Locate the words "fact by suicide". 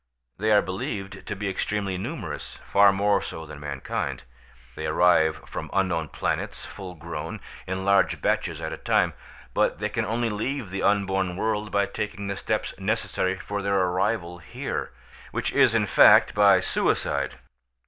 15.85-17.37